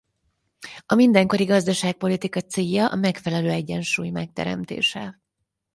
[0.85, 5.21] A mindenkori gazdaságpolitika célja a megfelelő egyensúly megteremtése.